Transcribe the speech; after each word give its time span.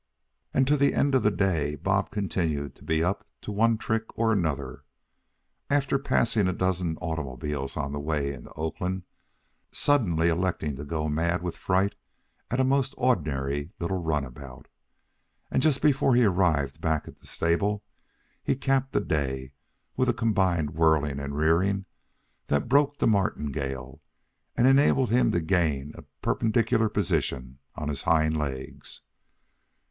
And 0.51 0.65
to 0.65 0.77
the 0.77 0.95
end 0.95 1.13
of 1.13 1.21
the 1.21 1.29
day, 1.29 1.75
Bob 1.75 2.09
continued 2.09 2.73
to 2.73 2.83
be 2.83 3.03
up 3.03 3.23
to 3.43 3.51
one 3.51 3.77
trick 3.77 4.05
or 4.17 4.33
another; 4.33 4.83
after 5.69 5.99
passing 5.99 6.47
a 6.47 6.53
dozen 6.53 6.97
automobiles 6.97 7.77
on 7.77 7.91
the 7.91 7.99
way 7.99 8.33
into 8.33 8.51
Oakland, 8.53 9.03
suddenly 9.71 10.27
electing 10.27 10.75
to 10.77 10.85
go 10.85 11.07
mad 11.07 11.43
with 11.43 11.55
fright 11.55 11.93
at 12.49 12.59
a 12.59 12.63
most 12.63 12.95
ordinary 12.97 13.73
little 13.79 14.01
runabout. 14.01 14.65
And 15.51 15.61
just 15.61 15.83
before 15.83 16.15
he 16.15 16.25
arrived 16.25 16.81
back 16.81 17.07
at 17.07 17.19
the 17.19 17.27
stable 17.27 17.83
he 18.43 18.55
capped 18.55 18.93
the 18.93 19.01
day 19.01 19.51
with 19.95 20.09
a 20.09 20.15
combined 20.15 20.71
whirling 20.71 21.19
and 21.19 21.37
rearing 21.37 21.85
that 22.47 22.67
broke 22.67 22.97
the 22.97 23.05
martingale 23.05 24.01
and 24.57 24.65
enabled 24.65 25.11
him 25.11 25.29
to 25.29 25.41
gain 25.41 25.91
a 25.93 26.05
perpendicular 26.23 26.89
position 26.89 27.59
on 27.75 27.87
his 27.87 28.01
hind 28.01 28.35
legs. 28.35 29.03